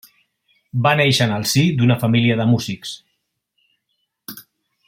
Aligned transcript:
Va 0.87 0.93
néixer 0.99 1.27
en 1.29 1.35
el 1.35 1.45
si 1.51 1.67
d'una 1.81 1.99
família 2.05 2.39
de 2.41 2.49
músics. 2.55 2.97